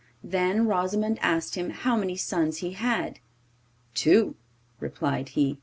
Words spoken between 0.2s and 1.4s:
Then Rosimond